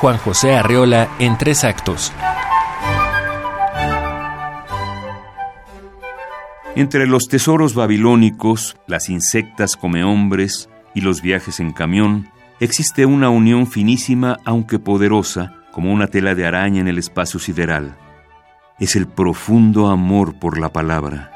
[0.00, 2.12] Juan José Arreola en tres actos.
[6.74, 12.28] Entre los tesoros babilónicos, las insectas come hombres y los viajes en camión,
[12.60, 17.96] existe una unión finísima aunque poderosa, como una tela de araña en el espacio sideral.
[18.78, 21.32] Es el profundo amor por la palabra.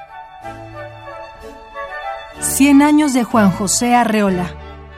[2.41, 4.51] Cien años de Juan José Arreola.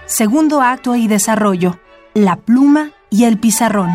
[0.07, 1.79] Segundo acto y desarrollo.
[2.15, 3.91] La pluma y el pizarrón.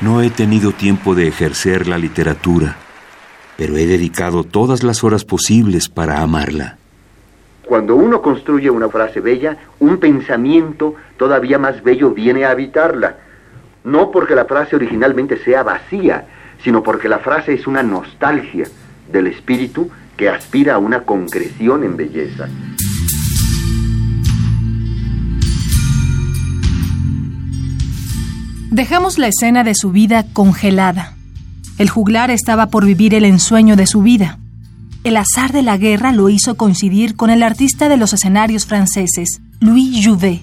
[0.00, 2.76] No he tenido tiempo de ejercer la literatura,
[3.56, 6.78] pero he dedicado todas las horas posibles para amarla.
[7.66, 13.16] Cuando uno construye una frase bella, un pensamiento todavía más bello viene a habitarla.
[13.82, 16.26] No porque la frase originalmente sea vacía,
[16.62, 18.66] sino porque la frase es una nostalgia
[19.12, 22.48] del espíritu que aspira a una concreción en belleza.
[28.70, 31.14] Dejamos la escena de su vida congelada.
[31.76, 34.38] El juglar estaba por vivir el ensueño de su vida.
[35.04, 39.42] El azar de la guerra lo hizo coincidir con el artista de los escenarios franceses,
[39.60, 40.40] Louis Jouvet,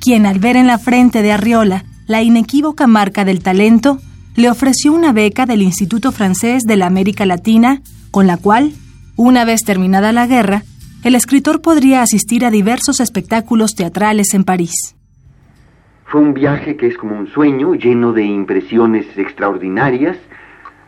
[0.00, 3.98] quien al ver en la frente de Arriola la inequívoca marca del talento,
[4.36, 7.82] le ofreció una beca del Instituto Francés de la América Latina,
[8.14, 8.70] con la cual,
[9.16, 10.62] una vez terminada la guerra,
[11.02, 14.94] el escritor podría asistir a diversos espectáculos teatrales en París.
[16.04, 20.16] Fue un viaje que es como un sueño lleno de impresiones extraordinarias,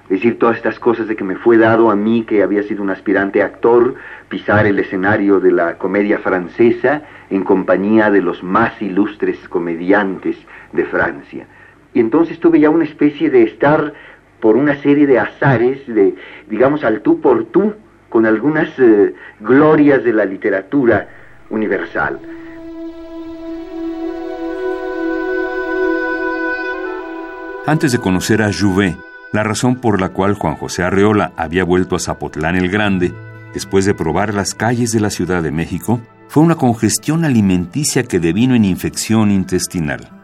[0.05, 2.85] es decir, todas estas cosas de que me fue dado a mí, que había sido
[2.85, 3.97] un aspirante actor,
[4.29, 10.37] pisar el escenario de la comedia francesa en compañía de los más ilustres comediantes
[10.73, 11.49] de Francia.
[11.93, 13.95] Y entonces tuve ya una especie de estar
[14.41, 16.15] por una serie de azares, de,
[16.49, 17.75] digamos, al tú por tú,
[18.09, 21.09] con algunas eh, glorias de la literatura
[21.51, 22.19] universal.
[27.67, 28.97] Antes de conocer a Jouvet,
[29.33, 33.13] la razón por la cual Juan José Arreola había vuelto a Zapotlán el Grande,
[33.53, 38.21] después de probar las calles de la Ciudad de México, fue una congestión alimenticia que
[38.21, 40.16] devino en infección intestinal.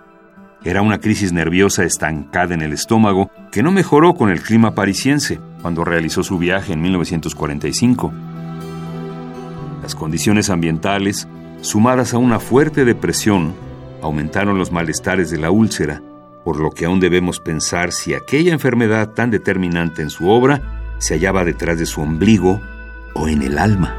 [0.65, 5.41] Era una crisis nerviosa estancada en el estómago que no mejoró con el clima parisiense
[5.61, 8.13] cuando realizó su viaje en 1945.
[9.83, 11.29] Las condiciones ambientales,
[11.61, 13.55] sumadas a una fuerte depresión,
[14.01, 16.03] aumentaron los malestares de la úlcera
[16.45, 20.61] por lo que aún debemos pensar si aquella enfermedad tan determinante en su obra
[20.99, 22.61] se hallaba detrás de su ombligo
[23.15, 23.97] o en el alma.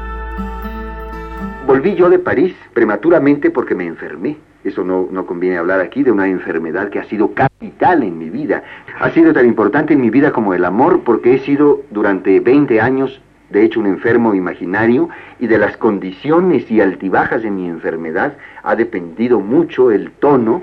[1.66, 4.36] Volví yo de París prematuramente porque me enfermé.
[4.64, 8.30] Eso no, no, conviene hablar aquí de una enfermedad que ha sido capital en mi
[8.30, 8.62] vida.
[8.98, 12.80] Ha sido tan importante en mi vida como el amor porque he sido durante 20
[12.80, 13.20] años,
[13.50, 18.74] de hecho, un enfermo imaginario y de las condiciones y altibajas de mi enfermedad ha
[18.74, 20.62] dependido mucho el tono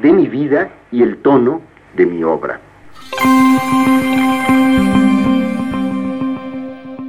[0.00, 1.62] de mi vida y el tono
[1.96, 2.60] de mi obra.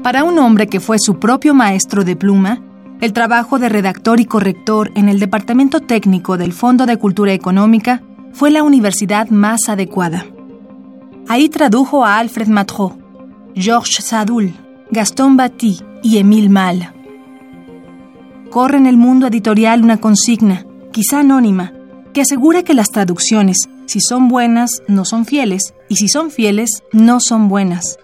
[0.01, 2.59] Para un hombre que fue su propio maestro de pluma,
[3.01, 8.03] el trabajo de redactor y corrector en el Departamento Técnico del Fondo de Cultura Económica
[8.31, 10.28] fue la universidad más adecuada.
[11.28, 12.97] Ahí tradujo a Alfred Matro,
[13.56, 14.53] Georges Sadoul,
[14.91, 16.94] Gaston Batty y Émile Mal.
[18.51, 21.73] Corre en el mundo editorial una consigna, quizá anónima,
[22.13, 26.84] que asegura que las traducciones, si son buenas, no son fieles, y si son fieles,
[26.91, 27.97] no son buenas.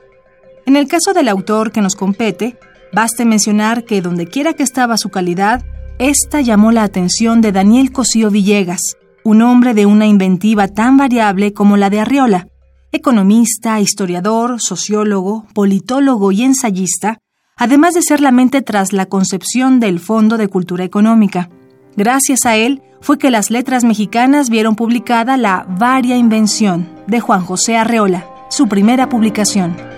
[0.66, 2.58] En el caso del autor que nos compete,
[2.94, 5.64] baste mencionar que dondequiera que estaba su calidad,
[6.00, 11.54] esta llamó la atención de Daniel Cosío Villegas, un hombre de una inventiva tan variable
[11.54, 12.48] como la de Arriola,
[12.92, 17.20] economista, historiador, sociólogo, politólogo y ensayista,
[17.56, 21.50] además de ser la mente tras la concepción del Fondo de Cultura Económica.
[21.96, 27.44] Gracias a él fue que las letras mexicanas vieron publicada la Varia Invención de Juan
[27.44, 29.97] José Arreola, su primera publicación.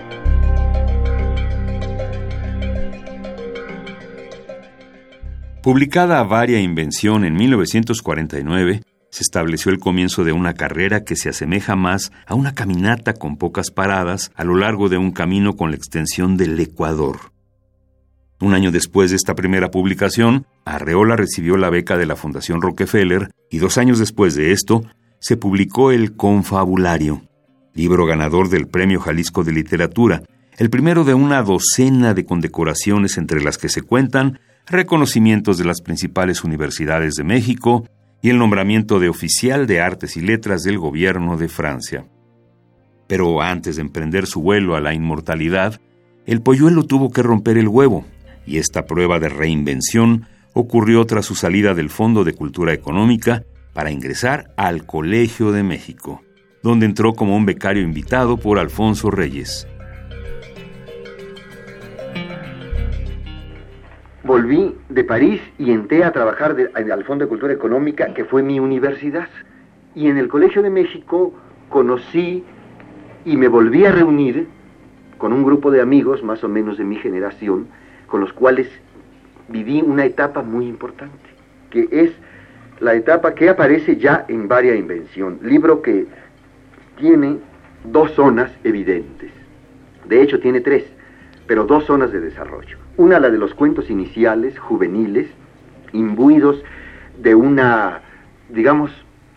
[5.61, 11.75] Publicada Varia Invención en 1949, se estableció el comienzo de una carrera que se asemeja
[11.75, 15.75] más a una caminata con pocas paradas a lo largo de un camino con la
[15.75, 17.33] extensión del Ecuador.
[18.39, 23.29] Un año después de esta primera publicación, Arreola recibió la beca de la Fundación Rockefeller
[23.51, 24.85] y dos años después de esto,
[25.19, 27.23] se publicó El Confabulario,
[27.73, 30.23] libro ganador del Premio Jalisco de Literatura,
[30.57, 34.39] el primero de una docena de condecoraciones entre las que se cuentan
[34.69, 37.87] reconocimientos de las principales universidades de México
[38.21, 42.05] y el nombramiento de oficial de artes y letras del gobierno de Francia.
[43.07, 45.79] Pero antes de emprender su vuelo a la inmortalidad,
[46.25, 48.05] el polluelo tuvo que romper el huevo,
[48.45, 53.43] y esta prueba de reinvención ocurrió tras su salida del Fondo de Cultura Económica
[53.73, 56.21] para ingresar al Colegio de México,
[56.61, 59.67] donde entró como un becario invitado por Alfonso Reyes.
[64.29, 68.59] Volví de París y entré a trabajar al Fondo de Cultura Económica, que fue mi
[68.59, 69.27] universidad.
[69.95, 71.33] Y en el Colegio de México
[71.67, 72.43] conocí
[73.25, 74.47] y me volví a reunir
[75.17, 77.69] con un grupo de amigos más o menos de mi generación,
[78.05, 78.69] con los cuales
[79.47, 81.29] viví una etapa muy importante,
[81.71, 82.11] que es
[82.81, 86.05] la etapa que aparece ya en Varia Invención, libro que
[86.99, 87.37] tiene
[87.83, 89.31] dos zonas evidentes.
[90.07, 90.85] De hecho, tiene tres,
[91.47, 92.88] pero dos zonas de desarrollo.
[92.99, 95.29] Una, la de los cuentos iniciales, juveniles,
[95.93, 96.61] imbuidos
[97.17, 98.01] de una,
[98.49, 98.91] digamos,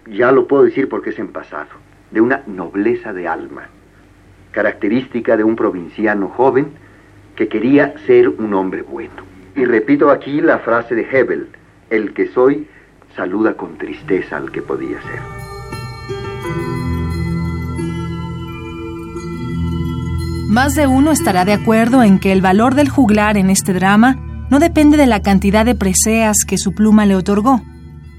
[0.04, 1.68] ya lo puedo decir porque es en pasado,
[2.10, 3.68] de una nobleza de alma,
[4.50, 6.72] característica de un provinciano joven
[7.36, 9.22] que quería ser un hombre bueno.
[9.54, 11.46] Y repito aquí la frase de Hebel,
[11.88, 12.66] el que soy
[13.14, 15.41] saluda con tristeza al que podía ser.
[20.52, 24.19] Más de uno estará de acuerdo en que el valor del juglar en este drama
[24.50, 27.62] no depende de la cantidad de preseas que su pluma le otorgó,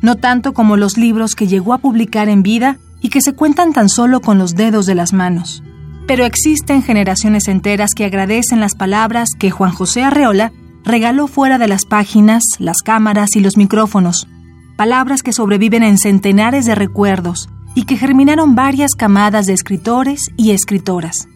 [0.01, 3.71] no tanto como los libros que llegó a publicar en vida y que se cuentan
[3.71, 5.62] tan solo con los dedos de las manos.
[6.07, 10.51] Pero existen generaciones enteras que agradecen las palabras que Juan José Arreola
[10.83, 14.27] regaló fuera de las páginas, las cámaras y los micrófonos,
[14.75, 20.50] palabras que sobreviven en centenares de recuerdos y que germinaron varias camadas de escritores y
[20.50, 21.27] escritoras.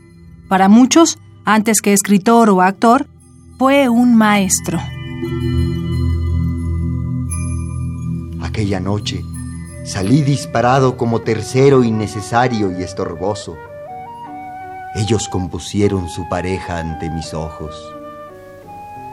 [0.47, 3.07] Para muchos, antes que escritor o actor,
[3.57, 4.79] fue un maestro.
[8.41, 9.23] Aquella noche
[9.85, 13.57] salí disparado como tercero innecesario y estorboso.
[14.95, 17.75] Ellos compusieron su pareja ante mis ojos.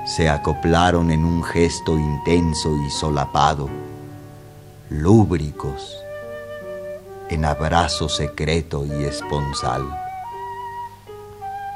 [0.06, 3.68] Se acoplaron en un gesto intenso y solapado
[4.90, 5.96] lúbricos,
[7.30, 10.03] en abrazo secreto y esponsal.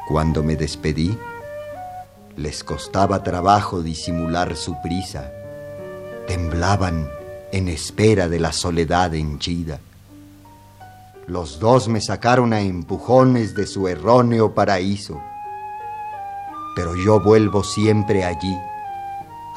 [0.08, 1.18] Cuando me despedí,
[2.34, 5.30] les costaba trabajo disimular su prisa,
[6.26, 7.10] temblaban
[7.52, 9.80] en espera de la soledad henchida.
[11.26, 15.20] Los dos me sacaron a empujones de su erróneo paraíso,
[16.74, 18.56] pero yo vuelvo siempre allí,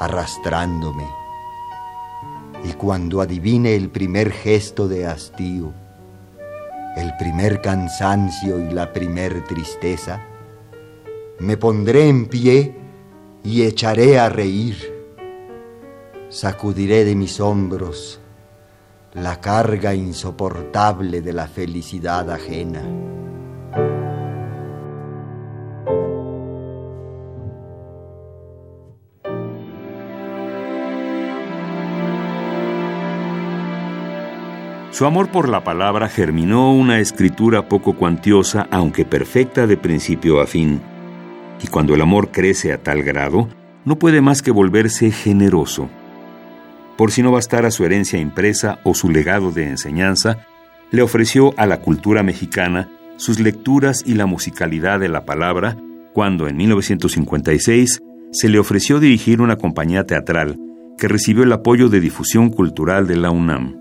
[0.00, 1.06] arrastrándome.
[2.62, 5.72] Y cuando adivine el primer gesto de hastío,
[6.98, 10.20] el primer cansancio y la primer tristeza,
[11.42, 12.72] me pondré en pie
[13.42, 14.76] y echaré a reír.
[16.28, 18.20] Sacudiré de mis hombros
[19.14, 22.82] la carga insoportable de la felicidad ajena.
[34.92, 40.46] Su amor por la palabra germinó una escritura poco cuantiosa, aunque perfecta de principio a
[40.46, 40.91] fin.
[41.62, 43.48] Y cuando el amor crece a tal grado,
[43.84, 45.88] no puede más que volverse generoso.
[46.96, 50.46] Por si no bastara su herencia impresa o su legado de enseñanza,
[50.90, 55.76] le ofreció a la cultura mexicana sus lecturas y la musicalidad de la palabra
[56.12, 58.00] cuando en 1956
[58.32, 60.58] se le ofreció dirigir una compañía teatral
[60.98, 63.76] que recibió el apoyo de difusión cultural de la UNAM.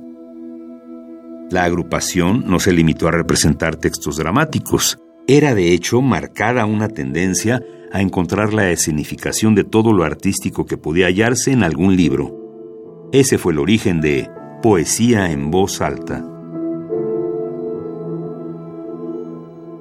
[1.49, 4.97] La agrupación no se limitó a representar textos dramáticos.
[5.33, 10.75] Era de hecho marcada una tendencia a encontrar la escenificación de todo lo artístico que
[10.75, 13.07] podía hallarse en algún libro.
[13.13, 14.29] Ese fue el origen de
[14.61, 16.17] Poesía en voz alta.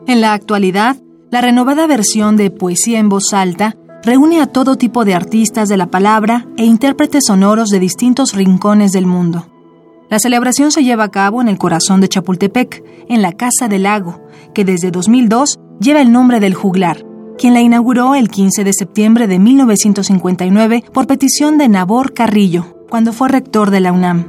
[0.06, 0.98] En la actualidad,
[1.32, 5.76] la renovada versión de Poesía en voz alta reúne a todo tipo de artistas de
[5.76, 9.49] la palabra e intérpretes sonoros de distintos rincones del mundo.
[10.10, 13.84] La celebración se lleva a cabo en el corazón de Chapultepec, en la Casa del
[13.84, 14.20] Lago,
[14.52, 17.06] que desde 2002 lleva el nombre del juglar,
[17.38, 23.12] quien la inauguró el 15 de septiembre de 1959 por petición de Nabor Carrillo, cuando
[23.12, 24.26] fue rector de la UNAM.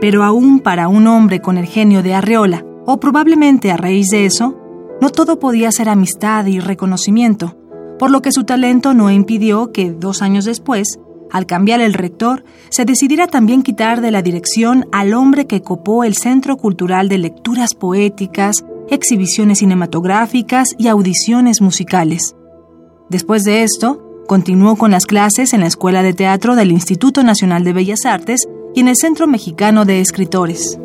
[0.00, 4.24] Pero aún para un hombre con el genio de Arreola, o probablemente a raíz de
[4.24, 4.56] eso,
[5.00, 7.56] no todo podía ser amistad y reconocimiento,
[7.98, 11.00] por lo que su talento no impidió que, dos años después,
[11.32, 16.04] al cambiar el rector, se decidiera también quitar de la dirección al hombre que copó
[16.04, 22.34] el Centro Cultural de Lecturas Poéticas, exhibiciones cinematográficas y audiciones musicales.
[23.08, 27.64] Después de esto, continuó con las clases en la Escuela de Teatro del Instituto Nacional
[27.64, 30.78] de Bellas Artes y en el Centro Mexicano de Escritores.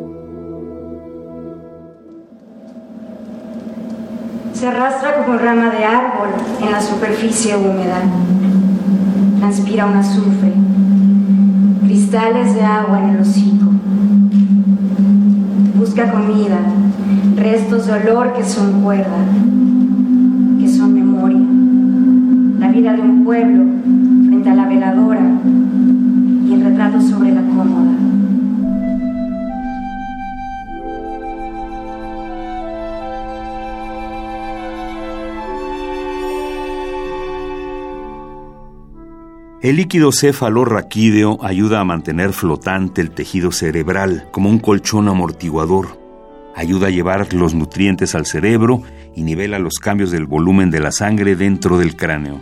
[4.52, 6.30] Se arrastra como rama de árbol
[6.62, 8.02] en la superficie húmeda.
[9.38, 10.52] Transpira un azufre.
[11.82, 13.66] Cristales de agua en el hocico.
[15.78, 16.58] Busca comida.
[17.36, 19.18] Restos de olor que son cuerda.
[20.58, 21.46] Que son memoria.
[22.58, 23.65] La vida de un pueblo
[39.66, 45.98] El líquido cefalorraquídeo ayuda a mantener flotante el tejido cerebral como un colchón amortiguador.
[46.54, 48.84] Ayuda a llevar los nutrientes al cerebro
[49.16, 52.40] y nivela los cambios del volumen de la sangre dentro del cráneo.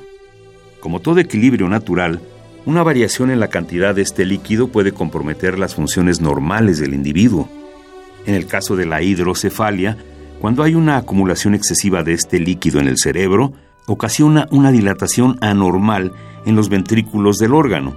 [0.81, 2.21] Como todo equilibrio natural,
[2.67, 7.49] una variación en la cantidad de este líquido puede comprometer las funciones normales del individuo.
[8.27, 9.97] En el caso de la hidrocefalia,
[10.43, 13.55] cuando hay una acumulación excesiva de este líquido en el cerebro,
[13.87, 16.13] ocasiona una dilatación anormal
[16.45, 17.95] en los ventrículos del órgano,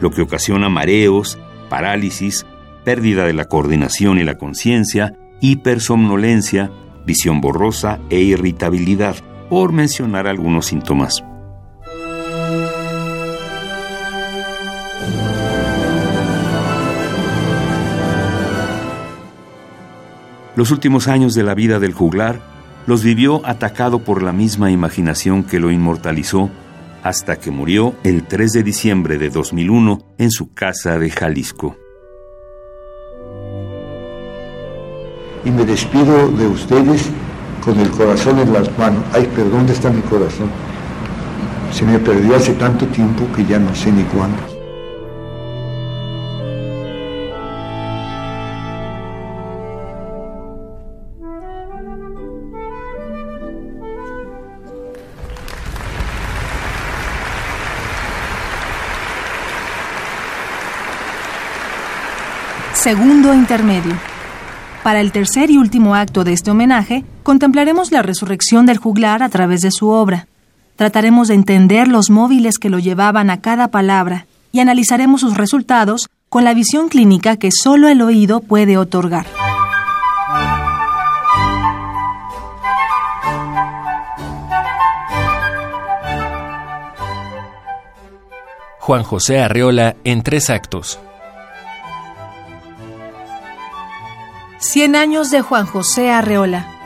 [0.00, 1.38] lo que ocasiona mareos,
[1.68, 2.46] parálisis,
[2.84, 6.70] pérdida de la coordinación y la conciencia, hipersomnolencia,
[7.04, 9.16] visión borrosa e irritabilidad,
[9.48, 11.24] por mencionar algunos síntomas.
[20.58, 22.40] Los últimos años de la vida del juglar
[22.86, 26.50] los vivió atacado por la misma imaginación que lo inmortalizó
[27.08, 31.74] hasta que murió el 3 de diciembre de 2001 en su casa de Jalisco.
[35.42, 37.08] Y me despido de ustedes
[37.64, 39.02] con el corazón en las manos.
[39.14, 40.50] Ay, perdón, ¿dónde está mi corazón?
[41.72, 44.57] Se me perdió hace tanto tiempo que ya no sé ni cuándo.
[62.78, 63.92] Segundo intermedio.
[64.84, 69.28] Para el tercer y último acto de este homenaje, contemplaremos la resurrección del juglar a
[69.28, 70.28] través de su obra.
[70.76, 76.08] Trataremos de entender los móviles que lo llevaban a cada palabra y analizaremos sus resultados
[76.28, 79.26] con la visión clínica que solo el oído puede otorgar.
[88.78, 91.00] Juan José Arreola en tres actos.
[94.70, 96.77] Cien años de Juan José Arreola.